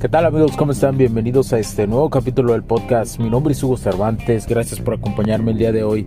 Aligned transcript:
¿Qué 0.00 0.08
tal 0.08 0.24
amigos? 0.24 0.56
¿Cómo 0.56 0.72
están? 0.72 0.96
Bienvenidos 0.96 1.52
a 1.52 1.58
este 1.58 1.86
nuevo 1.86 2.08
capítulo 2.08 2.54
del 2.54 2.62
podcast. 2.62 3.18
Mi 3.18 3.28
nombre 3.28 3.52
es 3.52 3.62
Hugo 3.62 3.76
Cervantes. 3.76 4.46
Gracias 4.46 4.80
por 4.80 4.94
acompañarme 4.94 5.50
el 5.50 5.58
día 5.58 5.72
de 5.72 5.82
hoy 5.82 6.06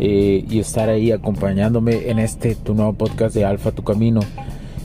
eh, 0.00 0.42
y 0.48 0.60
estar 0.60 0.88
ahí 0.88 1.12
acompañándome 1.12 2.08
en 2.08 2.20
este 2.20 2.54
tu 2.54 2.72
nuevo 2.72 2.94
podcast 2.94 3.34
de 3.34 3.44
Alfa 3.44 3.72
Tu 3.72 3.84
Camino. 3.84 4.20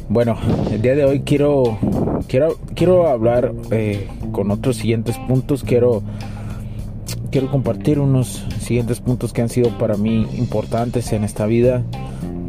Bueno, 0.10 0.36
el 0.74 0.82
día 0.82 0.94
de 0.94 1.06
hoy 1.06 1.22
quiero 1.22 1.80
quiero 2.28 2.58
quiero 2.76 3.08
hablar 3.08 3.54
eh, 3.72 4.10
con 4.34 4.52
otros 4.52 4.76
siguientes 4.76 5.18
puntos. 5.20 5.64
Quiero 5.64 6.04
quiero 7.32 7.50
compartir 7.50 7.98
unos 7.98 8.44
siguientes 8.60 9.00
puntos 9.00 9.32
que 9.32 9.42
han 9.42 9.48
sido 9.48 9.70
para 9.78 9.96
mí 9.96 10.28
importantes 10.38 11.14
en 11.14 11.24
esta 11.24 11.46
vida, 11.46 11.82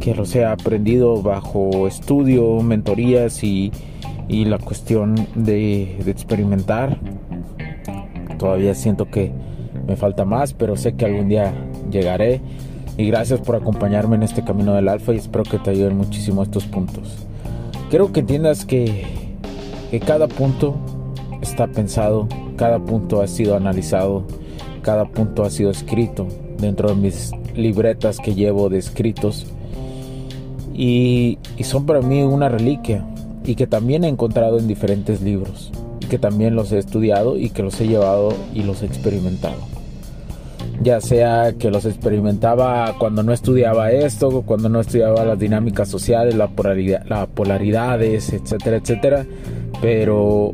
que 0.01 0.13
los 0.13 0.35
he 0.35 0.43
aprendido 0.43 1.21
bajo 1.21 1.87
estudio, 1.87 2.61
mentorías 2.61 3.45
y 3.45 3.71
y 4.31 4.45
la 4.45 4.57
cuestión 4.57 5.15
de, 5.35 5.97
experimentar. 6.07 6.97
Todavía 8.39 8.73
siento 8.73 9.11
que 9.11 9.33
me 9.85 9.97
falta 9.97 10.23
más, 10.23 10.53
pero 10.53 10.77
sé 10.77 10.93
que 10.93 11.03
algún 11.05 11.27
día 11.27 11.53
llegaré. 11.91 12.39
Y 12.97 13.07
gracias 13.07 13.41
por 13.41 13.57
acompañarme 13.57 14.15
en 14.15 14.23
este 14.23 14.43
camino 14.43 14.73
del 14.73 14.87
alfa 14.87 15.13
y 15.13 15.17
espero 15.17 15.43
que 15.43 15.59
te 15.59 15.71
ayuden 15.71 15.97
muchísimo 15.97 16.43
estos 16.43 16.65
puntos. 16.65 17.27
Quiero 17.89 18.13
que 18.13 18.21
entiendas 18.21 18.65
que, 18.65 19.05
que 19.91 19.99
cada 19.99 20.29
punto 20.29 20.75
está 21.41 21.67
pensado, 21.67 22.29
cada 22.55 22.79
punto 22.79 23.21
ha 23.21 23.27
sido 23.27 23.57
analizado, 23.57 24.23
cada 24.81 25.05
punto 25.05 25.43
ha 25.43 25.49
sido 25.49 25.71
escrito 25.71 26.27
dentro 26.57 26.89
de 26.89 26.95
mis 26.95 27.31
libretas 27.53 28.17
que 28.17 28.33
llevo 28.33 28.69
de 28.69 28.77
escritos 28.77 29.47
y, 30.73 31.37
y 31.57 31.63
son 31.65 31.85
para 31.85 32.01
mí 32.01 32.23
una 32.23 32.47
reliquia, 32.47 33.05
y 33.45 33.55
que 33.55 33.67
también 33.67 34.03
he 34.03 34.07
encontrado 34.07 34.59
en 34.59 34.67
diferentes 34.67 35.21
libros 35.21 35.71
y 35.99 36.05
que 36.05 36.19
también 36.19 36.55
los 36.55 36.71
he 36.71 36.77
estudiado 36.77 37.37
y 37.37 37.49
que 37.49 37.63
los 37.63 37.79
he 37.81 37.87
llevado 37.87 38.33
y 38.53 38.63
los 38.63 38.81
he 38.81 38.85
experimentado. 38.85 39.71
Ya 40.81 40.99
sea 40.99 41.53
que 41.59 41.69
los 41.69 41.85
experimentaba 41.85 42.95
cuando 42.97 43.21
no 43.21 43.33
estudiaba 43.33 43.91
esto, 43.91 44.41
cuando 44.41 44.67
no 44.67 44.79
estudiaba 44.79 45.23
las 45.25 45.37
dinámicas 45.37 45.89
sociales, 45.89 46.35
la 46.35 46.47
polaridad, 46.47 47.05
las 47.05 47.27
polaridades, 47.27 48.33
etcétera, 48.33 48.77
etcétera. 48.77 49.25
Pero, 49.79 50.53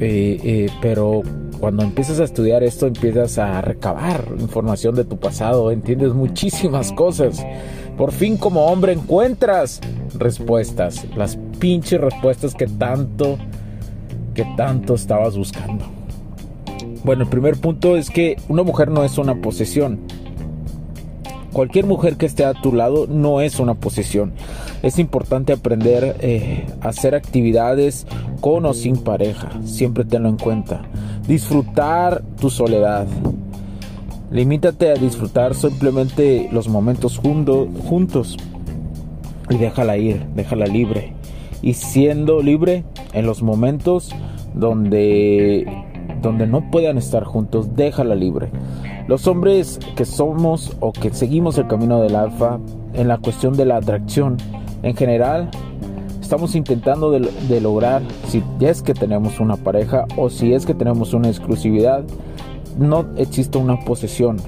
eh, 0.00 0.40
eh, 0.42 0.68
pero 0.80 1.22
cuando 1.60 1.84
empiezas 1.84 2.18
a 2.20 2.24
estudiar 2.24 2.62
esto, 2.64 2.86
empiezas 2.86 3.38
a 3.38 3.60
recabar 3.60 4.24
información 4.38 4.94
de 4.94 5.04
tu 5.04 5.16
pasado, 5.18 5.70
entiendes 5.70 6.12
muchísimas 6.12 6.92
cosas. 6.92 7.44
Por 7.96 8.12
fin 8.12 8.36
como 8.36 8.66
hombre 8.66 8.92
encuentras 8.92 9.80
respuestas, 10.18 11.06
las 11.16 11.38
pinches 11.58 12.00
respuestas 12.00 12.54
que 12.54 12.66
tanto, 12.66 13.38
que 14.34 14.44
tanto 14.56 14.94
estabas 14.94 15.36
buscando. 15.36 15.84
Bueno, 17.04 17.22
el 17.22 17.28
primer 17.28 17.56
punto 17.56 17.96
es 17.96 18.10
que 18.10 18.36
una 18.48 18.62
mujer 18.62 18.90
no 18.90 19.04
es 19.04 19.18
una 19.18 19.36
posesión. 19.36 20.00
Cualquier 21.52 21.86
mujer 21.86 22.16
que 22.16 22.26
esté 22.26 22.44
a 22.44 22.52
tu 22.52 22.72
lado 22.72 23.06
no 23.06 23.40
es 23.40 23.60
una 23.60 23.74
posesión. 23.74 24.32
Es 24.82 24.98
importante 24.98 25.52
aprender 25.54 26.16
eh, 26.20 26.66
a 26.82 26.88
hacer 26.88 27.14
actividades 27.14 28.06
con 28.40 28.66
o 28.66 28.74
sin 28.74 28.98
pareja. 28.98 29.50
Siempre 29.64 30.04
tenlo 30.04 30.28
en 30.28 30.36
cuenta. 30.36 30.82
Disfrutar 31.26 32.22
tu 32.40 32.50
soledad. 32.50 33.06
Limítate 34.30 34.90
a 34.90 34.94
disfrutar 34.94 35.54
simplemente 35.54 36.48
los 36.52 36.68
momentos 36.68 37.18
juntos 37.18 38.36
y 39.48 39.56
déjala 39.56 39.96
ir, 39.96 40.26
déjala 40.34 40.66
libre. 40.66 41.15
Y 41.62 41.74
siendo 41.74 42.42
libre 42.42 42.84
en 43.12 43.26
los 43.26 43.42
momentos 43.42 44.10
donde, 44.54 45.66
donde 46.22 46.46
no 46.46 46.70
puedan 46.70 46.98
estar 46.98 47.24
juntos, 47.24 47.74
déjala 47.74 48.14
libre. 48.14 48.50
Los 49.08 49.26
hombres 49.26 49.78
que 49.94 50.04
somos 50.04 50.76
o 50.80 50.92
que 50.92 51.12
seguimos 51.12 51.58
el 51.58 51.68
camino 51.68 52.00
del 52.00 52.16
alfa 52.16 52.58
en 52.94 53.08
la 53.08 53.18
cuestión 53.18 53.56
de 53.56 53.64
la 53.64 53.76
atracción, 53.76 54.36
en 54.82 54.96
general, 54.96 55.50
estamos 56.20 56.56
intentando 56.56 57.12
de, 57.12 57.60
lograr, 57.60 58.02
si 58.26 58.42
es 58.60 58.82
que 58.82 58.94
tenemos 58.94 59.38
una 59.38 59.56
pareja 59.56 60.06
o 60.16 60.28
si 60.28 60.54
es 60.54 60.66
que 60.66 60.74
tenemos 60.74 61.14
una 61.14 61.28
exclusividad, 61.28 62.04
no 62.78 63.06
existe 63.16 63.58
una 63.58 63.78
posesión, 63.84 64.38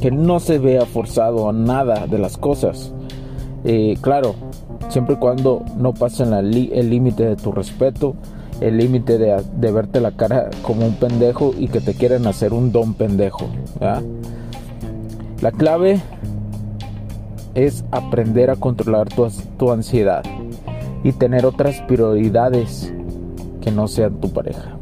que 0.00 0.12
no 0.12 0.38
se 0.38 0.58
vea 0.58 0.86
forzado 0.86 1.48
a 1.48 1.52
nada 1.52 2.06
de 2.06 2.18
las 2.18 2.36
cosas. 2.36 2.92
Eh, 3.64 3.96
claro, 4.00 4.36
siempre 4.96 5.16
y 5.16 5.18
cuando 5.18 5.62
no 5.76 5.92
pasen 5.92 6.32
el 6.32 6.88
límite 6.88 7.26
de 7.26 7.36
tu 7.36 7.52
respeto, 7.52 8.14
el 8.62 8.78
límite 8.78 9.18
de, 9.18 9.70
verte 9.70 10.00
la 10.00 10.12
cara 10.12 10.48
como 10.62 10.86
un 10.86 10.94
pendejo 10.94 11.52
y 11.54 11.68
que 11.68 11.82
te 11.82 11.92
quieren 11.92 12.26
hacer 12.26 12.54
un 12.54 12.72
don 12.72 12.94
pendejo. 12.94 13.46
La 15.42 15.52
clave 15.52 16.00
es 17.54 17.84
aprender 17.90 18.48
a 18.48 18.56
controlar 18.56 19.10
tu, 19.10 19.28
tu 19.58 19.70
ansiedad 19.70 20.22
y 21.04 21.12
tener 21.12 21.44
otras 21.44 21.82
prioridades 21.82 22.90
que 23.60 23.70
no 23.70 23.88
sean 23.88 24.18
tu 24.18 24.30
pareja. 24.30 24.78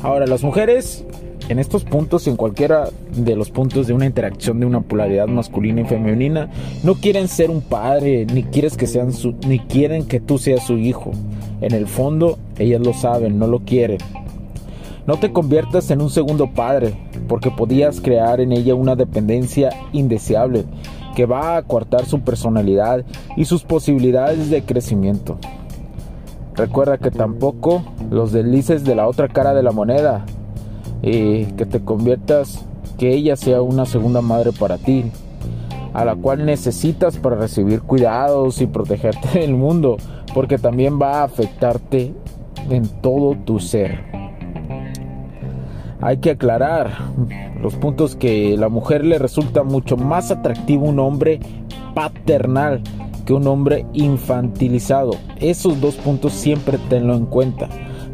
Ahora, 0.00 0.26
las 0.26 0.42
mujeres 0.42 1.04
en 1.48 1.58
estos 1.58 1.84
puntos 1.84 2.26
en 2.26 2.36
cualquiera 2.36 2.90
de 3.16 3.34
los 3.34 3.50
puntos 3.50 3.86
de 3.86 3.94
una 3.94 4.06
interacción 4.06 4.60
de 4.60 4.66
una 4.66 4.80
polaridad 4.80 5.28
masculina 5.28 5.80
y 5.80 5.84
femenina, 5.84 6.50
no 6.84 6.94
quieren 6.94 7.28
ser 7.28 7.50
un 7.50 7.62
padre, 7.62 8.26
ni 8.26 8.42
quieres 8.44 8.76
que 8.76 8.86
sean 8.86 9.10
ni 9.46 9.58
quieren 9.58 10.06
que 10.06 10.20
tú 10.20 10.38
seas 10.38 10.66
su 10.66 10.76
hijo. 10.76 11.12
En 11.60 11.72
el 11.72 11.86
fondo, 11.86 12.38
ellas 12.58 12.80
lo 12.80 12.92
saben, 12.92 13.38
no 13.38 13.46
lo 13.46 13.60
quieren. 13.60 13.98
No 15.06 15.16
te 15.16 15.32
conviertas 15.32 15.90
en 15.90 16.02
un 16.02 16.10
segundo 16.10 16.52
padre, 16.52 16.94
porque 17.28 17.50
podías 17.50 18.00
crear 18.02 18.40
en 18.40 18.52
ella 18.52 18.74
una 18.74 18.94
dependencia 18.94 19.70
indeseable 19.92 20.66
que 21.16 21.24
va 21.24 21.56
a 21.56 21.62
coartar 21.62 22.04
su 22.04 22.20
personalidad 22.20 23.04
y 23.36 23.46
sus 23.46 23.64
posibilidades 23.64 24.50
de 24.50 24.62
crecimiento. 24.62 25.38
Recuerda 26.54 26.98
que 26.98 27.10
tampoco 27.10 27.82
los 28.10 28.32
deslices 28.32 28.84
de 28.84 28.94
la 28.94 29.08
otra 29.08 29.28
cara 29.28 29.54
de 29.54 29.62
la 29.62 29.72
moneda 29.72 30.26
que 31.02 31.66
te 31.70 31.80
conviertas, 31.80 32.64
que 32.98 33.14
ella 33.14 33.36
sea 33.36 33.62
una 33.62 33.86
segunda 33.86 34.20
madre 34.20 34.52
para 34.52 34.78
ti, 34.78 35.04
a 35.92 36.04
la 36.04 36.16
cual 36.16 36.44
necesitas 36.44 37.16
para 37.16 37.36
recibir 37.36 37.82
cuidados 37.82 38.60
y 38.60 38.66
protegerte 38.66 39.28
del 39.40 39.54
mundo, 39.54 39.96
porque 40.34 40.58
también 40.58 41.00
va 41.00 41.20
a 41.20 41.24
afectarte 41.24 42.12
en 42.70 42.88
todo 43.00 43.36
tu 43.44 43.58
ser. 43.60 44.06
Hay 46.00 46.18
que 46.18 46.30
aclarar 46.30 46.92
los 47.60 47.74
puntos 47.74 48.14
que 48.14 48.56
la 48.56 48.68
mujer 48.68 49.04
le 49.04 49.18
resulta 49.18 49.64
mucho 49.64 49.96
más 49.96 50.30
atractivo 50.30 50.86
un 50.86 51.00
hombre 51.00 51.40
paternal 51.94 52.82
que 53.26 53.34
un 53.34 53.48
hombre 53.48 53.84
infantilizado. 53.92 55.12
Esos 55.40 55.80
dos 55.80 55.96
puntos 55.96 56.32
siempre 56.32 56.78
tenlo 56.88 57.16
en 57.16 57.26
cuenta, 57.26 57.68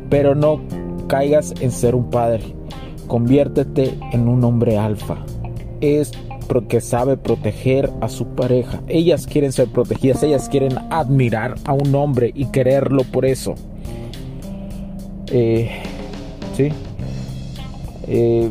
pero 0.08 0.34
no 0.34 0.60
caigas 1.08 1.52
en 1.60 1.70
ser 1.70 1.94
un 1.94 2.08
padre 2.08 2.54
Conviértete 3.06 3.94
en 4.12 4.28
un 4.28 4.44
hombre 4.44 4.78
alfa. 4.78 5.18
Es 5.80 6.12
porque 6.48 6.80
sabe 6.80 7.16
proteger 7.16 7.90
a 8.00 8.08
su 8.08 8.26
pareja. 8.26 8.80
Ellas 8.86 9.26
quieren 9.26 9.52
ser 9.52 9.68
protegidas, 9.68 10.22
ellas 10.22 10.48
quieren 10.48 10.78
admirar 10.90 11.54
a 11.64 11.72
un 11.72 11.94
hombre 11.94 12.32
y 12.34 12.46
quererlo 12.46 13.04
por 13.04 13.24
eso. 13.24 13.54
Eh, 15.28 15.70
sí. 16.56 16.68
Eh, 18.06 18.50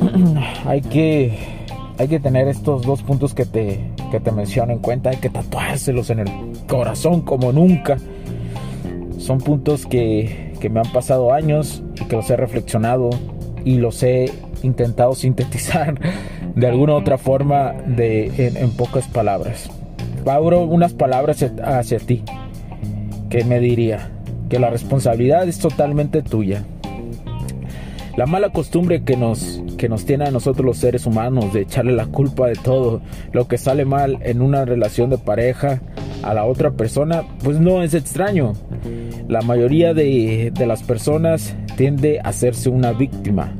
hay 0.66 0.80
que 0.82 1.54
hay 1.96 2.08
que 2.08 2.18
tener 2.18 2.48
estos 2.48 2.82
dos 2.82 3.02
puntos 3.02 3.34
que 3.34 3.46
te, 3.46 3.80
que 4.10 4.18
te 4.18 4.32
menciono 4.32 4.72
en 4.72 4.80
cuenta. 4.80 5.10
Hay 5.10 5.18
que 5.18 5.30
tatuárselos 5.30 6.10
en 6.10 6.20
el 6.20 6.28
corazón 6.68 7.20
como 7.22 7.52
nunca. 7.52 7.96
Son 9.18 9.38
puntos 9.38 9.86
que, 9.86 10.52
que 10.60 10.68
me 10.68 10.80
han 10.80 10.92
pasado 10.92 11.32
años 11.32 11.82
que 12.08 12.16
los 12.16 12.28
he 12.30 12.36
reflexionado 12.36 13.10
y 13.64 13.78
los 13.78 14.02
he 14.02 14.30
intentado 14.62 15.14
sintetizar 15.14 15.98
de 16.54 16.66
alguna 16.66 16.94
otra 16.94 17.18
forma 17.18 17.72
de, 17.72 18.52
en, 18.56 18.70
pocas 18.72 19.08
palabras. 19.08 19.70
Abro 20.26 20.62
unas 20.62 20.92
palabras 20.92 21.44
hacia 21.62 21.98
ti 21.98 22.22
que 23.28 23.44
me 23.44 23.60
diría 23.60 24.10
que 24.48 24.58
la 24.58 24.70
responsabilidad 24.70 25.48
es 25.48 25.58
totalmente 25.58 26.22
tuya. 26.22 26.64
La 28.16 28.26
mala 28.26 28.50
costumbre 28.50 29.02
que 29.02 29.16
nos, 29.16 29.60
que 29.76 29.88
nos 29.88 30.04
tiene 30.04 30.26
a 30.26 30.30
nosotros 30.30 30.64
los 30.64 30.78
seres 30.78 31.04
humanos 31.04 31.52
de 31.52 31.62
echarle 31.62 31.92
la 31.92 32.06
culpa 32.06 32.46
de 32.46 32.54
todo 32.54 33.00
lo 33.32 33.48
que 33.48 33.58
sale 33.58 33.84
mal 33.84 34.18
en 34.22 34.40
una 34.40 34.64
relación 34.64 35.10
de 35.10 35.18
pareja 35.18 35.80
a 36.24 36.34
la 36.34 36.44
otra 36.44 36.72
persona, 36.72 37.22
pues 37.42 37.60
no 37.60 37.82
es 37.82 37.94
extraño. 37.94 38.54
La 39.28 39.42
mayoría 39.42 39.94
de, 39.94 40.52
de 40.52 40.66
las 40.66 40.82
personas 40.82 41.54
tiende 41.76 42.20
a 42.20 42.28
hacerse 42.28 42.68
una 42.68 42.92
víctima, 42.92 43.52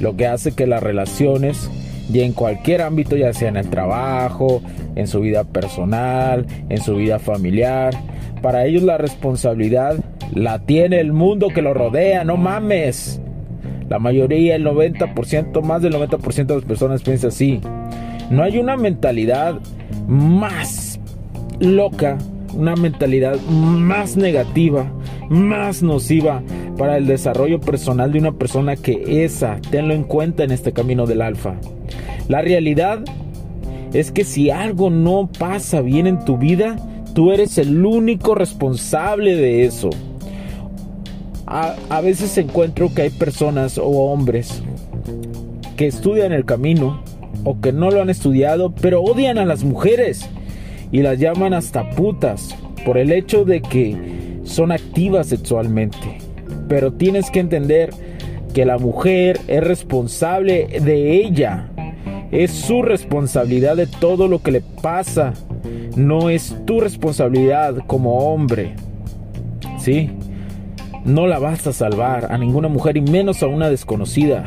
lo 0.00 0.16
que 0.16 0.26
hace 0.26 0.52
que 0.52 0.66
las 0.66 0.82
relaciones 0.82 1.70
y 2.12 2.20
en 2.20 2.32
cualquier 2.32 2.82
ámbito, 2.82 3.16
ya 3.16 3.32
sea 3.32 3.48
en 3.48 3.56
el 3.56 3.68
trabajo, 3.68 4.62
en 4.94 5.06
su 5.06 5.20
vida 5.20 5.44
personal, 5.44 6.46
en 6.68 6.80
su 6.80 6.96
vida 6.96 7.18
familiar, 7.18 7.94
para 8.40 8.64
ellos 8.64 8.82
la 8.82 8.98
responsabilidad 8.98 9.96
la 10.34 10.60
tiene 10.60 11.00
el 11.00 11.12
mundo 11.12 11.48
que 11.48 11.62
lo 11.62 11.74
rodea, 11.74 12.24
no 12.24 12.36
mames. 12.36 13.20
La 13.88 13.98
mayoría, 13.98 14.54
el 14.54 14.66
90%, 14.66 15.62
más 15.62 15.82
del 15.82 15.94
90% 15.94 16.46
de 16.46 16.54
las 16.54 16.64
personas 16.64 17.02
piensa 17.02 17.28
así. 17.28 17.60
No 18.30 18.42
hay 18.42 18.58
una 18.58 18.76
mentalidad 18.76 19.58
más 20.06 20.87
loca, 21.60 22.18
una 22.54 22.76
mentalidad 22.76 23.38
más 23.40 24.16
negativa, 24.16 24.90
más 25.28 25.82
nociva 25.82 26.42
para 26.76 26.96
el 26.96 27.06
desarrollo 27.06 27.60
personal 27.60 28.12
de 28.12 28.18
una 28.18 28.32
persona 28.32 28.76
que 28.76 29.24
esa, 29.24 29.60
tenlo 29.70 29.94
en 29.94 30.04
cuenta 30.04 30.44
en 30.44 30.50
este 30.50 30.72
camino 30.72 31.06
del 31.06 31.22
alfa. 31.22 31.54
La 32.28 32.42
realidad 32.42 33.00
es 33.92 34.12
que 34.12 34.24
si 34.24 34.50
algo 34.50 34.90
no 34.90 35.28
pasa 35.38 35.80
bien 35.80 36.06
en 36.06 36.24
tu 36.24 36.36
vida, 36.38 36.76
tú 37.14 37.32
eres 37.32 37.58
el 37.58 37.84
único 37.84 38.34
responsable 38.34 39.34
de 39.36 39.64
eso 39.64 39.90
a, 41.50 42.00
veces 42.02 42.36
encuentro 42.36 42.92
que 42.94 43.02
hay 43.02 43.10
personas 43.10 43.78
o 43.78 43.86
hombres 43.86 44.62
que 45.76 45.86
estudian 45.86 46.32
el 46.32 46.44
camino 46.44 47.00
o 47.44 47.60
que 47.60 47.72
no 47.72 47.90
lo 47.90 48.02
han 48.02 48.10
estudiado, 48.10 48.74
pero 48.80 49.02
odian 49.02 49.38
a 49.38 49.46
las 49.46 49.64
mujeres 49.64 50.28
y 50.90 51.02
las 51.02 51.18
llaman 51.18 51.54
hasta 51.54 51.90
putas 51.90 52.54
por 52.84 52.98
el 52.98 53.12
hecho 53.12 53.44
de 53.44 53.60
que 53.60 54.40
son 54.44 54.72
activas 54.72 55.28
sexualmente. 55.28 56.18
Pero 56.68 56.92
tienes 56.92 57.30
que 57.30 57.40
entender 57.40 57.90
que 58.54 58.64
la 58.64 58.78
mujer 58.78 59.40
es 59.46 59.62
responsable 59.62 60.80
de 60.80 61.16
ella. 61.16 61.68
Es 62.30 62.52
su 62.52 62.82
responsabilidad 62.82 63.76
de 63.76 63.86
todo 63.86 64.28
lo 64.28 64.42
que 64.42 64.50
le 64.50 64.60
pasa. 64.60 65.34
No 65.96 66.30
es 66.30 66.56
tu 66.66 66.80
responsabilidad 66.80 67.76
como 67.86 68.32
hombre. 68.32 68.74
¿Sí? 69.78 70.10
No 71.04 71.26
la 71.26 71.38
vas 71.38 71.66
a 71.66 71.72
salvar 71.72 72.32
a 72.32 72.38
ninguna 72.38 72.68
mujer 72.68 72.96
y 72.96 73.00
menos 73.00 73.42
a 73.42 73.46
una 73.46 73.70
desconocida. 73.70 74.46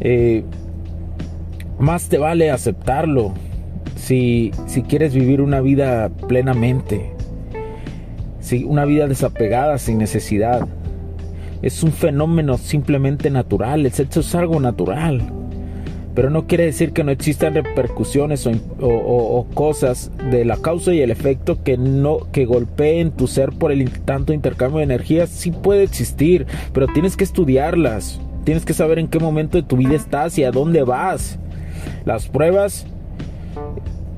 Eh, 0.00 0.44
más 1.78 2.08
te 2.08 2.18
vale 2.18 2.50
aceptarlo 2.50 3.34
si, 3.96 4.52
quieres 4.88 5.14
vivir 5.14 5.40
una 5.40 5.60
vida 5.60 6.10
plenamente, 6.28 7.12
si, 8.40 8.64
una 8.64 8.84
vida 8.84 9.06
desapegada, 9.06 9.78
sin 9.78 9.98
necesidad. 9.98 10.66
Es 11.62 11.82
un 11.82 11.92
fenómeno 11.92 12.56
simplemente 12.56 13.30
natural, 13.30 13.84
el 13.84 13.92
sexo 13.92 14.20
es 14.20 14.34
algo 14.34 14.60
natural. 14.60 15.22
Pero 16.14 16.28
no 16.28 16.46
quiere 16.48 16.64
decir 16.64 16.92
que 16.92 17.04
no 17.04 17.12
existan 17.12 17.54
repercusiones 17.54 18.46
o, 18.80 19.46
cosas 19.54 20.10
de 20.30 20.44
la 20.44 20.56
causa 20.56 20.92
y 20.92 21.00
el 21.00 21.12
efecto 21.12 21.62
que 21.62 21.78
no 21.78 22.30
que 22.32 22.46
golpeen 22.46 23.12
tu 23.12 23.28
ser 23.28 23.50
por 23.50 23.70
el 23.70 23.88
tanto 24.00 24.32
intercambio 24.32 24.78
de 24.78 24.84
energías. 24.84 25.30
Sí 25.30 25.52
puede 25.52 25.84
existir, 25.84 26.46
pero 26.72 26.88
tienes 26.88 27.16
que 27.16 27.24
estudiarlas. 27.24 28.20
Tienes 28.44 28.64
que 28.64 28.72
saber 28.72 28.98
en 28.98 29.08
qué 29.08 29.18
momento 29.18 29.58
de 29.58 29.62
tu 29.62 29.76
vida 29.76 29.94
estás 29.94 30.38
y 30.38 30.44
a 30.44 30.50
dónde 30.50 30.82
vas. 30.82 31.38
Las 32.04 32.28
pruebas 32.28 32.86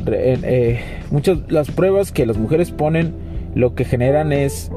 eh, 0.06 0.80
muchas 1.10 1.38
las 1.48 1.70
pruebas 1.70 2.10
que 2.10 2.26
las 2.26 2.36
mujeres 2.36 2.70
ponen 2.70 3.14
lo 3.54 3.74
que 3.74 3.84
generan 3.84 4.32
es 4.32 4.70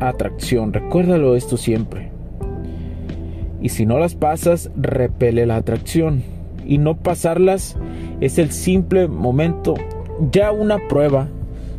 atracción. 0.00 0.72
Recuérdalo 0.72 1.36
esto 1.36 1.56
siempre. 1.56 2.10
Y 3.60 3.70
si 3.70 3.86
no 3.86 3.98
las 3.98 4.14
pasas, 4.14 4.70
repele 4.76 5.46
la 5.46 5.56
atracción. 5.56 6.22
Y 6.66 6.78
no 6.78 6.96
pasarlas 6.96 7.76
es 8.20 8.38
el 8.38 8.50
simple 8.50 9.08
momento. 9.08 9.74
Ya 10.32 10.52
una 10.52 10.78
prueba. 10.88 11.28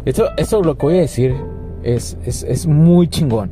Eso, 0.06 0.30
eso 0.38 0.64
lo 0.64 0.78
que 0.78 0.86
voy 0.86 0.98
a 0.98 1.02
decir 1.02 1.36
es, 1.84 2.18
es, 2.26 2.66
muy 2.66 3.08
chingón. 3.10 3.52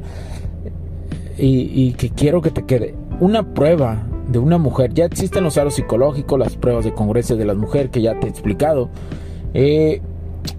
Y, 1.37 1.69
y 1.73 1.93
que 1.93 2.09
quiero 2.09 2.41
que 2.41 2.51
te 2.51 2.63
quede. 2.63 2.95
Una 3.19 3.53
prueba 3.53 4.03
de 4.27 4.39
una 4.39 4.57
mujer. 4.57 4.93
Ya 4.93 5.05
existen 5.05 5.43
los 5.43 5.57
aros 5.57 5.75
psicológicos, 5.75 6.37
las 6.37 6.57
pruebas 6.57 6.83
de 6.83 6.93
congreso 6.93 7.37
de 7.37 7.45
las 7.45 7.55
mujeres 7.55 7.89
que 7.91 8.01
ya 8.01 8.19
te 8.19 8.27
he 8.27 8.29
explicado. 8.29 8.89
Eh, 9.53 10.01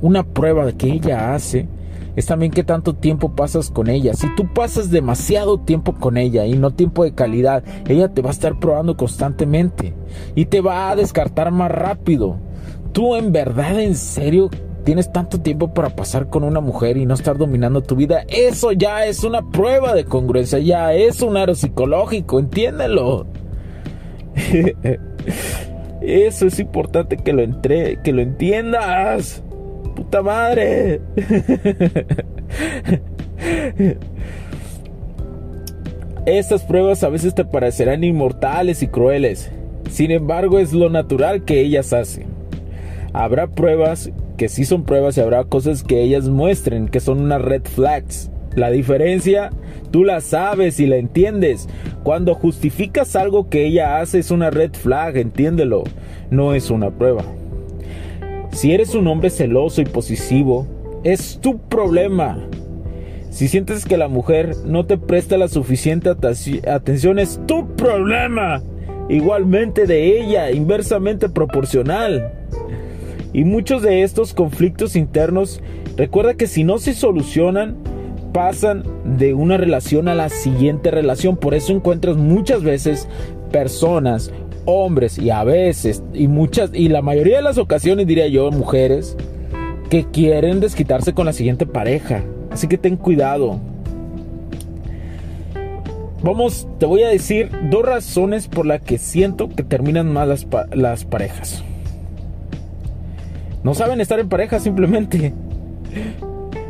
una 0.00 0.24
prueba 0.24 0.72
que 0.72 0.88
ella 0.88 1.34
hace 1.34 1.68
es 2.16 2.24
también 2.24 2.50
que 2.50 2.64
tanto 2.64 2.94
tiempo 2.94 3.34
pasas 3.34 3.70
con 3.70 3.90
ella. 3.90 4.14
Si 4.14 4.34
tú 4.34 4.52
pasas 4.54 4.90
demasiado 4.90 5.60
tiempo 5.60 5.94
con 5.94 6.16
ella 6.16 6.46
y 6.46 6.54
no 6.54 6.70
tiempo 6.70 7.04
de 7.04 7.12
calidad, 7.12 7.62
ella 7.86 8.08
te 8.08 8.22
va 8.22 8.30
a 8.30 8.32
estar 8.32 8.58
probando 8.58 8.96
constantemente 8.96 9.94
y 10.34 10.46
te 10.46 10.62
va 10.62 10.90
a 10.90 10.96
descartar 10.96 11.50
más 11.50 11.70
rápido. 11.70 12.38
Tú 12.92 13.16
en 13.16 13.32
verdad, 13.32 13.78
en 13.78 13.94
serio, 13.94 14.48
tienes 14.86 15.12
tanto 15.12 15.40
tiempo 15.40 15.74
para 15.74 15.90
pasar 15.90 16.28
con 16.28 16.44
una 16.44 16.60
mujer 16.60 16.96
y 16.96 17.06
no 17.06 17.14
estar 17.14 17.36
dominando 17.36 17.82
tu 17.82 17.96
vida. 17.96 18.22
Eso 18.28 18.70
ya 18.70 19.04
es 19.04 19.24
una 19.24 19.50
prueba 19.50 19.94
de 19.94 20.04
congruencia, 20.04 20.60
ya 20.60 20.94
es 20.94 21.22
un 21.22 21.36
aro 21.36 21.56
psicológico, 21.56 22.38
entiéndelo. 22.38 23.26
Eso 26.00 26.46
es 26.46 26.60
importante 26.60 27.16
que 27.16 27.32
lo 27.32 27.42
que 27.60 28.12
lo 28.12 28.22
entiendas. 28.22 29.42
Puta 29.96 30.22
madre. 30.22 31.00
Estas 36.26 36.62
pruebas 36.62 37.02
a 37.02 37.08
veces 37.08 37.34
te 37.34 37.44
parecerán 37.44 38.04
inmortales 38.04 38.84
y 38.84 38.86
crueles. 38.86 39.50
Sin 39.90 40.12
embargo, 40.12 40.60
es 40.60 40.72
lo 40.72 40.90
natural 40.90 41.44
que 41.44 41.60
ellas 41.60 41.92
hacen. 41.92 42.28
Habrá 43.12 43.48
pruebas 43.48 44.12
que 44.36 44.48
sí 44.48 44.64
son 44.64 44.84
pruebas 44.84 45.16
y 45.16 45.20
habrá 45.20 45.44
cosas 45.44 45.82
que 45.82 46.02
ellas 46.02 46.28
muestren 46.28 46.88
que 46.88 47.00
son 47.00 47.20
unas 47.20 47.42
red 47.42 47.62
flags. 47.64 48.30
La 48.54 48.70
diferencia, 48.70 49.50
tú 49.90 50.04
la 50.04 50.20
sabes 50.20 50.80
y 50.80 50.86
la 50.86 50.96
entiendes. 50.96 51.68
Cuando 52.02 52.34
justificas 52.34 53.14
algo 53.16 53.50
que 53.50 53.66
ella 53.66 54.00
hace 54.00 54.18
es 54.18 54.30
una 54.30 54.50
red 54.50 54.72
flag, 54.72 55.16
entiéndelo, 55.16 55.84
no 56.30 56.54
es 56.54 56.70
una 56.70 56.90
prueba. 56.90 57.24
Si 58.52 58.72
eres 58.72 58.94
un 58.94 59.06
hombre 59.08 59.28
celoso 59.28 59.82
y 59.82 59.84
posesivo, 59.84 60.66
es 61.04 61.38
tu 61.42 61.58
problema. 61.58 62.48
Si 63.28 63.48
sientes 63.48 63.84
que 63.84 63.98
la 63.98 64.08
mujer 64.08 64.56
no 64.64 64.86
te 64.86 64.96
presta 64.96 65.36
la 65.36 65.48
suficiente 65.48 66.08
atención, 66.08 67.18
es 67.18 67.38
tu 67.46 67.68
problema. 67.76 68.62
Igualmente 69.10 69.86
de 69.86 70.18
ella, 70.18 70.50
inversamente 70.50 71.28
proporcional. 71.28 72.32
Y 73.32 73.44
muchos 73.44 73.82
de 73.82 74.02
estos 74.02 74.34
conflictos 74.34 74.96
internos, 74.96 75.60
recuerda 75.96 76.34
que 76.34 76.46
si 76.46 76.64
no 76.64 76.78
se 76.78 76.94
solucionan, 76.94 77.76
pasan 78.32 78.84
de 79.16 79.34
una 79.34 79.56
relación 79.56 80.08
a 80.08 80.14
la 80.14 80.28
siguiente 80.28 80.90
relación. 80.90 81.36
Por 81.36 81.54
eso 81.54 81.72
encuentras 81.72 82.16
muchas 82.16 82.62
veces 82.62 83.08
personas, 83.50 84.30
hombres 84.66 85.18
y 85.18 85.30
a 85.30 85.44
veces, 85.44 86.02
y 86.12 86.28
muchas, 86.28 86.70
y 86.74 86.88
la 86.88 87.02
mayoría 87.02 87.36
de 87.36 87.42
las 87.42 87.58
ocasiones 87.58 88.06
diría 88.06 88.28
yo, 88.28 88.50
mujeres, 88.50 89.16
que 89.90 90.04
quieren 90.04 90.60
desquitarse 90.60 91.14
con 91.14 91.26
la 91.26 91.32
siguiente 91.32 91.66
pareja. 91.66 92.22
Así 92.50 92.66
que 92.68 92.78
ten 92.78 92.96
cuidado. 92.96 93.60
Vamos, 96.22 96.66
te 96.78 96.86
voy 96.86 97.02
a 97.02 97.08
decir 97.08 97.50
dos 97.70 97.84
razones 97.84 98.48
por 98.48 98.66
las 98.66 98.80
que 98.80 98.98
siento 98.98 99.48
que 99.48 99.62
terminan 99.62 100.12
mal 100.12 100.28
las, 100.28 100.46
las 100.74 101.04
parejas. 101.04 101.62
No 103.66 103.74
saben 103.74 104.00
estar 104.00 104.20
en 104.20 104.28
pareja 104.28 104.60
simplemente. 104.60 105.34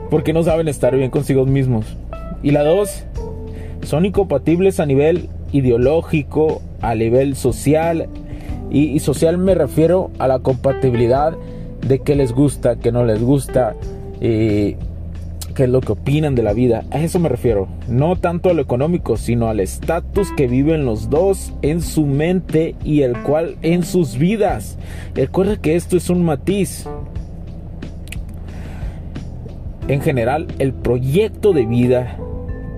Porque 0.08 0.32
no 0.32 0.42
saben 0.42 0.66
estar 0.66 0.96
bien 0.96 1.10
consigo 1.10 1.44
mismos. 1.44 1.94
Y 2.42 2.52
la 2.52 2.64
dos, 2.64 3.04
son 3.82 4.06
incompatibles 4.06 4.80
a 4.80 4.86
nivel 4.86 5.28
ideológico, 5.52 6.62
a 6.80 6.94
nivel 6.94 7.36
social. 7.36 8.08
Y, 8.70 8.98
social 9.00 9.36
me 9.36 9.54
refiero 9.54 10.10
a 10.18 10.26
la 10.26 10.38
compatibilidad 10.38 11.34
de 11.86 11.98
qué 11.98 12.16
les 12.16 12.32
gusta, 12.32 12.76
qué 12.76 12.92
no 12.92 13.04
les 13.04 13.22
gusta, 13.22 13.74
eh, 14.22 14.78
qué 15.56 15.64
es 15.64 15.70
lo 15.70 15.80
que 15.80 15.92
opinan 15.92 16.34
de 16.34 16.42
la 16.42 16.52
vida. 16.52 16.84
A 16.90 17.00
eso 17.00 17.18
me 17.18 17.30
refiero. 17.30 17.66
No 17.88 18.14
tanto 18.16 18.50
a 18.50 18.52
lo 18.52 18.60
económico, 18.60 19.16
sino 19.16 19.48
al 19.48 19.58
estatus 19.58 20.30
que 20.36 20.46
viven 20.46 20.84
los 20.84 21.08
dos 21.08 21.54
en 21.62 21.80
su 21.80 22.04
mente 22.04 22.76
y 22.84 23.00
el 23.00 23.16
cual 23.22 23.56
en 23.62 23.82
sus 23.82 24.18
vidas. 24.18 24.78
Recuerda 25.14 25.56
que 25.56 25.75
esto 25.75 25.96
es 25.96 26.10
un 26.10 26.22
matiz. 26.22 26.86
En 29.88 30.02
general, 30.02 30.46
el 30.58 30.75
proyecto 30.75 31.52
de 31.52 31.64
vida 31.64 32.18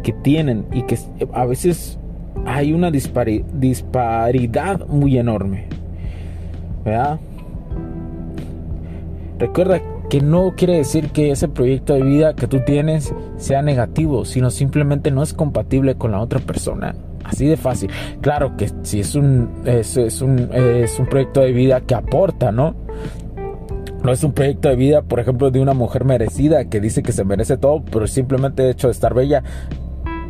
que 0.04 0.12
tienen 0.12 0.64
y 0.73 0.82
que 0.82 0.99
a 1.32 1.44
veces 1.47 1.99
hay 2.47 2.73
una 2.73 2.92
disparidad 2.92 4.87
muy 4.87 5.18
enorme. 5.18 5.66
¿Verdad? 6.85 7.18
Recuerda 9.38 9.80
que 10.09 10.21
no 10.21 10.55
quiere 10.57 10.77
decir 10.77 11.11
que 11.11 11.31
ese 11.31 11.49
proyecto 11.49 11.95
de 11.95 12.03
vida 12.03 12.35
que 12.35 12.47
tú 12.47 12.61
tienes 12.65 13.12
sea 13.37 13.62
negativo, 13.62 14.25
sino 14.25 14.50
simplemente 14.50 15.11
no 15.11 15.23
es 15.23 15.35
compatible 15.35 15.97
con 15.97 16.12
la 16.12 16.21
otra 16.21 16.41
persona. 16.41 16.95
Así 17.25 17.47
de 17.47 17.57
fácil. 17.57 17.91
Claro 18.23 18.57
que 18.57 18.71
si 18.83 19.00
es 19.00 19.15
un, 19.15 19.62
es, 19.67 19.97
un, 20.23 20.50
es 20.55 20.99
un 20.99 21.07
proyecto 21.07 21.41
de 21.41 21.53
vida 21.53 21.83
que 21.83 21.95
aporta, 21.95 22.53
¿no? 22.53 22.75
No 24.03 24.12
es 24.12 24.25
un 24.25 24.33
proyecto 24.33 24.69
de 24.69 24.77
vida, 24.77 25.03
por 25.03 25.21
ejemplo, 25.21 25.50
de 25.50 25.61
una 25.61 25.75
mujer 25.75 26.05
merecida 26.05 26.65
que 26.67 26.81
dice 26.81 27.03
que 27.03 27.12
se 27.12 27.25
merece 27.25 27.59
todo, 27.59 27.85
pero 27.85 28.07
simplemente 28.07 28.65
el 28.65 28.71
hecho 28.71 28.88
de 28.88 28.93
estar 28.93 29.12
bella 29.12 29.43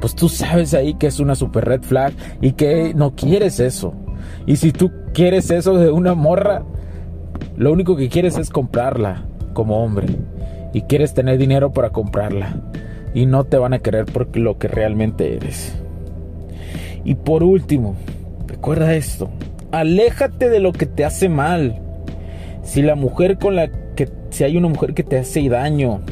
pues 0.00 0.14
tú 0.14 0.28
sabes 0.28 0.74
ahí 0.74 0.94
que 0.94 1.08
es 1.08 1.18
una 1.18 1.34
super 1.34 1.64
red 1.64 1.82
flag 1.82 2.12
y 2.40 2.52
que 2.52 2.94
no 2.94 3.16
quieres 3.16 3.58
eso. 3.58 3.94
Y 4.46 4.56
si 4.56 4.70
tú 4.70 4.92
quieres 5.12 5.50
eso 5.50 5.74
de 5.74 5.90
una 5.90 6.14
morra, 6.14 6.62
lo 7.56 7.72
único 7.72 7.96
que 7.96 8.08
quieres 8.08 8.38
es 8.38 8.48
comprarla 8.50 9.24
como 9.58 9.82
hombre. 9.82 10.06
Y 10.72 10.82
quieres 10.82 11.14
tener 11.14 11.36
dinero 11.36 11.72
para 11.72 11.90
comprarla. 11.90 12.54
Y 13.12 13.26
no 13.26 13.42
te 13.42 13.56
van 13.56 13.72
a 13.72 13.80
querer 13.80 14.04
por 14.04 14.36
lo 14.36 14.56
que 14.56 14.68
realmente 14.68 15.34
eres. 15.34 15.74
Y 17.02 17.16
por 17.16 17.42
último, 17.42 17.96
recuerda 18.46 18.94
esto. 18.94 19.30
Aléjate 19.72 20.48
de 20.48 20.60
lo 20.60 20.70
que 20.70 20.86
te 20.86 21.04
hace 21.04 21.28
mal. 21.28 21.80
Si 22.62 22.82
la 22.82 22.94
mujer 22.94 23.36
con 23.38 23.56
la 23.56 23.68
que... 23.96 24.08
Si 24.30 24.44
hay 24.44 24.56
una 24.56 24.68
mujer 24.68 24.94
que 24.94 25.02
te 25.02 25.18
hace 25.18 25.48
daño. 25.48 26.02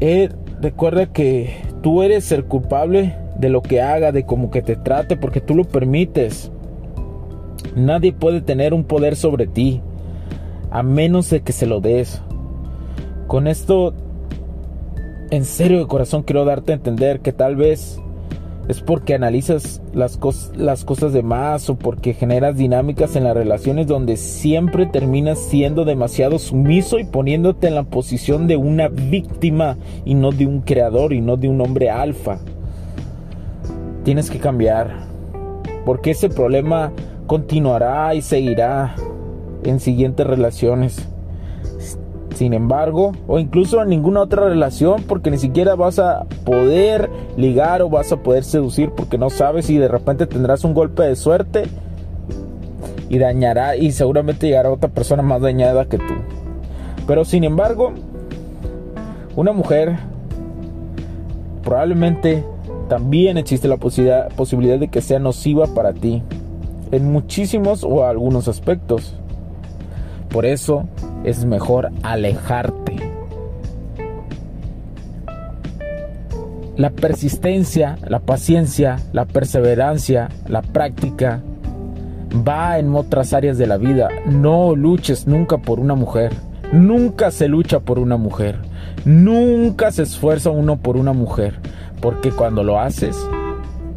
Eh, 0.00 0.30
recuerda 0.62 1.12
que 1.12 1.56
tú 1.82 2.02
eres 2.02 2.32
el 2.32 2.46
culpable 2.46 3.16
de 3.38 3.50
lo 3.50 3.60
que 3.60 3.82
haga, 3.82 4.12
de 4.12 4.24
cómo 4.24 4.50
que 4.50 4.62
te 4.62 4.76
trate, 4.76 5.14
porque 5.14 5.42
tú 5.42 5.54
lo 5.54 5.64
permites. 5.64 6.50
Nadie 7.76 8.14
puede 8.14 8.40
tener 8.40 8.72
un 8.72 8.84
poder 8.84 9.14
sobre 9.14 9.46
ti, 9.46 9.82
a 10.70 10.82
menos 10.82 11.30
de 11.30 11.40
que 11.40 11.52
se 11.52 11.66
lo 11.66 11.80
des. 11.80 12.20
Con 13.26 13.46
esto, 13.46 13.94
en 15.30 15.44
serio 15.44 15.78
de 15.78 15.86
corazón 15.86 16.22
quiero 16.22 16.44
darte 16.44 16.72
a 16.72 16.76
entender 16.76 17.20
que 17.20 17.32
tal 17.32 17.56
vez 17.56 18.00
es 18.68 18.82
porque 18.82 19.14
analizas 19.14 19.80
las, 19.94 20.18
las 20.54 20.84
cosas 20.84 21.14
de 21.14 21.22
más 21.22 21.70
o 21.70 21.76
porque 21.76 22.12
generas 22.12 22.58
dinámicas 22.58 23.16
en 23.16 23.24
las 23.24 23.34
relaciones 23.34 23.86
donde 23.86 24.18
siempre 24.18 24.84
terminas 24.84 25.38
siendo 25.38 25.86
demasiado 25.86 26.38
sumiso 26.38 26.98
y 26.98 27.04
poniéndote 27.04 27.68
en 27.68 27.74
la 27.74 27.84
posición 27.84 28.46
de 28.46 28.58
una 28.58 28.88
víctima 28.88 29.78
y 30.04 30.14
no 30.14 30.32
de 30.32 30.46
un 30.46 30.60
creador 30.60 31.14
y 31.14 31.22
no 31.22 31.38
de 31.38 31.48
un 31.48 31.62
hombre 31.62 31.88
alfa. 31.88 32.40
Tienes 34.04 34.30
que 34.30 34.38
cambiar 34.38 35.06
porque 35.86 36.10
ese 36.10 36.28
problema 36.28 36.92
continuará 37.26 38.14
y 38.14 38.20
seguirá 38.20 38.94
en 39.64 39.80
siguientes 39.80 40.26
relaciones 40.26 41.08
sin 42.38 42.54
embargo, 42.54 43.14
o 43.26 43.40
incluso 43.40 43.82
en 43.82 43.88
ninguna 43.88 44.20
otra 44.20 44.48
relación, 44.48 45.02
porque 45.08 45.28
ni 45.28 45.38
siquiera 45.38 45.74
vas 45.74 45.98
a 45.98 46.24
poder 46.44 47.10
ligar 47.36 47.82
o 47.82 47.90
vas 47.90 48.12
a 48.12 48.18
poder 48.18 48.44
seducir 48.44 48.92
porque 48.92 49.18
no 49.18 49.28
sabes 49.28 49.66
si 49.66 49.76
de 49.76 49.88
repente 49.88 50.24
tendrás 50.28 50.62
un 50.62 50.72
golpe 50.72 51.02
de 51.02 51.16
suerte 51.16 51.64
y 53.08 53.18
dañará 53.18 53.76
y 53.76 53.90
seguramente 53.90 54.46
llegará 54.46 54.70
otra 54.70 54.88
persona 54.88 55.20
más 55.20 55.42
dañada 55.42 55.86
que 55.86 55.98
tú. 55.98 56.14
Pero 57.08 57.24
sin 57.24 57.42
embargo, 57.42 57.92
una 59.34 59.50
mujer 59.50 59.96
probablemente 61.64 62.44
también 62.88 63.36
existe 63.36 63.66
la 63.66 63.78
posibilidad, 63.78 64.28
posibilidad 64.34 64.78
de 64.78 64.86
que 64.86 65.00
sea 65.00 65.18
nociva 65.18 65.66
para 65.74 65.92
ti 65.92 66.22
en 66.92 67.10
muchísimos 67.10 67.82
o 67.82 68.04
algunos 68.04 68.46
aspectos. 68.46 69.16
Por 70.38 70.46
eso 70.46 70.86
es 71.24 71.44
mejor 71.44 71.90
alejarte. 72.04 72.94
La 76.76 76.90
persistencia, 76.90 77.98
la 78.06 78.20
paciencia, 78.20 79.00
la 79.12 79.24
perseverancia, 79.24 80.28
la 80.46 80.62
práctica 80.62 81.42
va 82.46 82.78
en 82.78 82.94
otras 82.94 83.32
áreas 83.32 83.58
de 83.58 83.66
la 83.66 83.78
vida. 83.78 84.10
No 84.26 84.76
luches 84.76 85.26
nunca 85.26 85.58
por 85.58 85.80
una 85.80 85.96
mujer. 85.96 86.30
Nunca 86.72 87.32
se 87.32 87.48
lucha 87.48 87.80
por 87.80 87.98
una 87.98 88.16
mujer. 88.16 88.60
Nunca 89.04 89.90
se 89.90 90.04
esfuerza 90.04 90.50
uno 90.50 90.76
por 90.76 90.96
una 90.96 91.12
mujer. 91.12 91.58
Porque 92.00 92.30
cuando 92.30 92.62
lo 92.62 92.78
haces, 92.78 93.18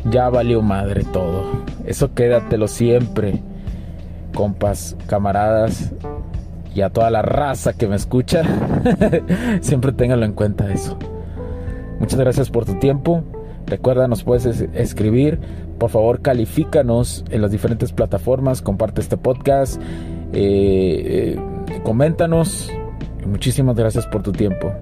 ya 0.10 0.28
valió 0.30 0.64
madre 0.64 1.04
todo. 1.04 1.44
Eso 1.86 2.16
quédatelo 2.16 2.68
siempre. 2.68 3.44
Compas, 4.34 4.98
camaradas, 5.06 5.92
y 6.74 6.82
a 6.82 6.90
toda 6.90 7.10
la 7.10 7.22
raza 7.22 7.74
que 7.74 7.88
me 7.88 7.96
escucha, 7.96 8.44
siempre 9.62 9.92
ténganlo 9.92 10.26
en 10.26 10.34
cuenta 10.34 10.72
eso. 10.72 10.98
Muchas 12.00 12.20
gracias 12.20 12.50
por 12.50 12.66
tu 12.66 12.76
tiempo. 12.76 13.24
Recuerda, 13.68 14.08
nos 14.08 14.24
puedes 14.24 14.46
escribir. 14.74 15.40
Por 15.78 15.90
favor, 15.90 16.22
califícanos 16.22 17.24
en 17.30 17.42
las 17.42 17.52
diferentes 17.52 17.92
plataformas. 17.94 18.62
Comparte 18.62 19.02
este 19.02 19.18
podcast. 19.18 19.82
Eh, 20.34 21.36
eh, 21.38 21.82
coméntanos. 21.84 22.70
muchísimas 23.26 23.76
gracias 23.76 24.08
por 24.08 24.24
tu 24.24 24.32
tiempo. 24.32 24.74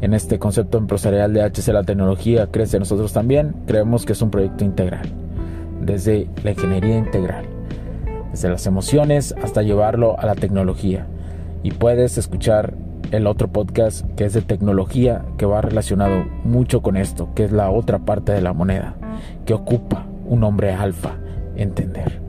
En 0.00 0.12
este 0.12 0.38
concepto 0.38 0.76
empresarial 0.76 1.32
de 1.32 1.42
HC 1.42 1.72
La 1.72 1.84
Tecnología 1.84 2.48
crece 2.48 2.78
nosotros 2.78 3.12
también. 3.12 3.54
Creemos 3.66 4.04
que 4.04 4.12
es 4.12 4.22
un 4.22 4.30
proyecto 4.30 4.64
integral. 4.64 5.08
Desde 5.80 6.28
la 6.42 6.50
ingeniería 6.50 6.98
integral 6.98 7.53
desde 8.34 8.48
las 8.48 8.66
emociones 8.66 9.32
hasta 9.40 9.62
llevarlo 9.62 10.18
a 10.18 10.26
la 10.26 10.34
tecnología. 10.34 11.06
Y 11.62 11.70
puedes 11.70 12.18
escuchar 12.18 12.74
el 13.12 13.28
otro 13.28 13.46
podcast 13.46 14.04
que 14.16 14.24
es 14.24 14.32
de 14.32 14.42
tecnología 14.42 15.24
que 15.38 15.46
va 15.46 15.60
relacionado 15.60 16.24
mucho 16.42 16.82
con 16.82 16.96
esto, 16.96 17.28
que 17.36 17.44
es 17.44 17.52
la 17.52 17.70
otra 17.70 18.00
parte 18.00 18.32
de 18.32 18.40
la 18.40 18.52
moneda, 18.52 18.96
que 19.46 19.54
ocupa 19.54 20.04
un 20.26 20.42
hombre 20.42 20.72
alfa 20.72 21.14
entender. 21.54 22.20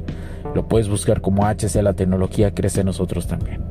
Lo 0.53 0.67
puedes 0.67 0.89
buscar 0.89 1.21
como 1.21 1.47
HC 1.47 1.81
La 1.81 1.93
Tecnología 1.93 2.53
Crece 2.53 2.83
Nosotros 2.83 3.25
también. 3.25 3.63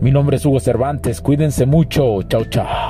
Mi 0.00 0.10
nombre 0.10 0.38
es 0.38 0.44
Hugo 0.44 0.58
Cervantes, 0.58 1.20
cuídense 1.20 1.66
mucho, 1.66 2.20
chao 2.24 2.46
chao. 2.46 2.89